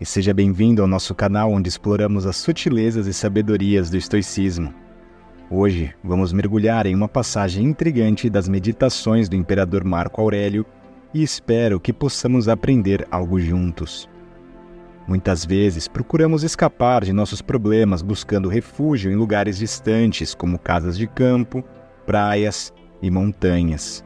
[0.00, 4.72] e seja bem-vindo ao nosso canal onde exploramos as sutilezas e sabedorias do estoicismo.
[5.50, 10.64] Hoje vamos mergulhar em uma passagem intrigante das meditações do imperador Marco Aurélio
[11.12, 14.08] e espero que possamos aprender algo juntos.
[15.06, 21.06] Muitas vezes procuramos escapar de nossos problemas buscando refúgio em lugares distantes, como casas de
[21.06, 21.62] campo,
[22.06, 22.72] praias
[23.02, 24.02] e montanhas.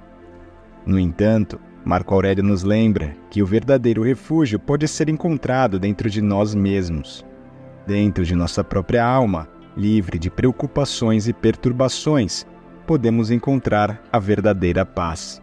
[0.84, 6.22] No entanto, Marco Aurélio nos lembra que o verdadeiro refúgio pode ser encontrado dentro de
[6.22, 7.24] nós mesmos,
[7.86, 12.46] dentro de nossa própria alma, livre de preocupações e perturbações,
[12.86, 15.42] podemos encontrar a verdadeira paz.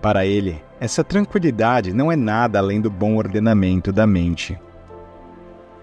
[0.00, 4.56] Para ele, essa tranquilidade não é nada além do bom ordenamento da mente.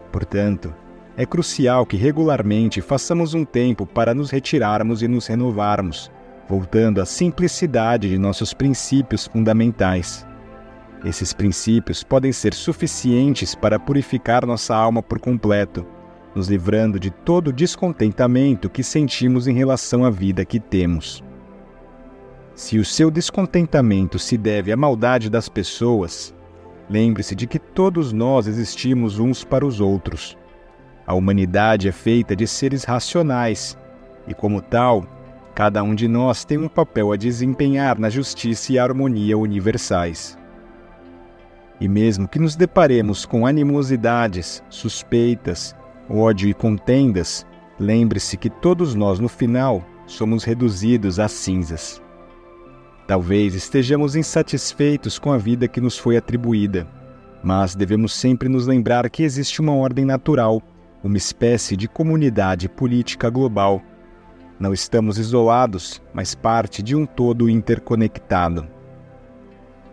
[0.09, 0.73] Portanto,
[1.17, 6.09] é crucial que regularmente façamos um tempo para nos retirarmos e nos renovarmos,
[6.47, 10.25] voltando à simplicidade de nossos princípios fundamentais.
[11.03, 15.85] Esses princípios podem ser suficientes para purificar nossa alma por completo,
[16.35, 21.23] nos livrando de todo o descontentamento que sentimos em relação à vida que temos.
[22.53, 26.33] Se o seu descontentamento se deve à maldade das pessoas,
[26.89, 30.37] lembre-se de que todos nós existimos uns para os outros.
[31.05, 33.77] A humanidade é feita de seres racionais
[34.27, 35.05] e, como tal,
[35.55, 40.37] Cada um de nós tem um papel a desempenhar na justiça e harmonia universais.
[41.79, 45.73] E mesmo que nos deparemos com animosidades, suspeitas,
[46.09, 47.47] ódio e contendas,
[47.79, 52.01] lembre-se que todos nós, no final, somos reduzidos a cinzas.
[53.07, 56.85] Talvez estejamos insatisfeitos com a vida que nos foi atribuída,
[57.41, 60.61] mas devemos sempre nos lembrar que existe uma ordem natural,
[61.01, 63.81] uma espécie de comunidade política global
[64.59, 68.67] não estamos isolados, mas parte de um todo interconectado.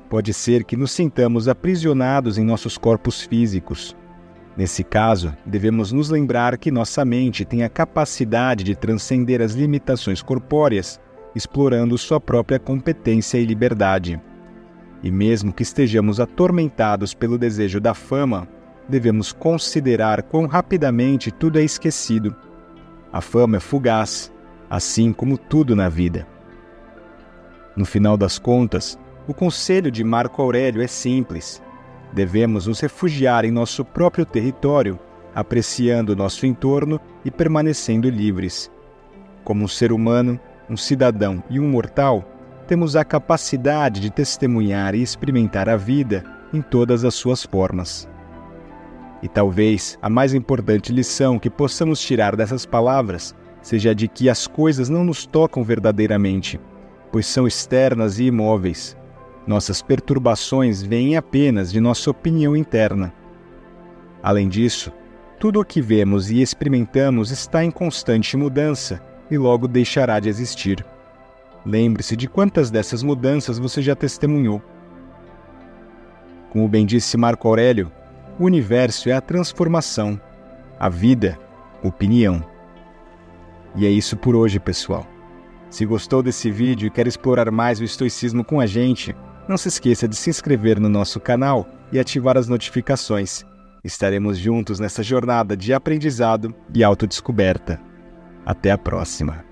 [0.08, 3.96] Pode ser que nos sintamos aprisionados em nossos corpos físicos.
[4.56, 10.20] Nesse caso, devemos nos lembrar que nossa mente tem a capacidade de transcender as limitações
[10.20, 11.00] corpóreas,
[11.34, 14.20] explorando sua própria competência e liberdade.
[15.02, 18.46] E mesmo que estejamos atormentados pelo desejo da fama,
[18.88, 22.36] devemos considerar quão rapidamente tudo é esquecido.
[23.12, 24.31] A fama é fugaz,
[24.72, 26.26] assim como tudo na vida.
[27.76, 31.62] No final das contas, o conselho de Marco Aurélio é simples.
[32.10, 34.98] Devemos nos refugiar em nosso próprio território,
[35.34, 38.72] apreciando nosso entorno e permanecendo livres.
[39.44, 40.40] Como um ser humano,
[40.70, 42.24] um cidadão e um mortal,
[42.66, 48.08] temos a capacidade de testemunhar e experimentar a vida em todas as suas formas.
[49.22, 54.46] E talvez a mais importante lição que possamos tirar dessas palavras seja de que as
[54.46, 56.60] coisas não nos tocam verdadeiramente,
[57.10, 58.96] pois são externas e imóveis.
[59.46, 63.12] Nossas perturbações vêm apenas de nossa opinião interna.
[64.22, 64.92] Além disso,
[65.38, 69.00] tudo o que vemos e experimentamos está em constante mudança
[69.30, 70.84] e logo deixará de existir.
[71.64, 74.62] Lembre-se de quantas dessas mudanças você já testemunhou.
[76.50, 77.90] Como bem disse Marco Aurélio,
[78.38, 80.20] o universo é a transformação,
[80.78, 81.38] a vida,
[81.82, 82.51] opinião.
[83.74, 85.06] E é isso por hoje, pessoal.
[85.70, 89.16] Se gostou desse vídeo e quer explorar mais o estoicismo com a gente,
[89.48, 93.44] não se esqueça de se inscrever no nosso canal e ativar as notificações.
[93.82, 97.80] Estaremos juntos nessa jornada de aprendizado e autodescoberta.
[98.44, 99.51] Até a próxima!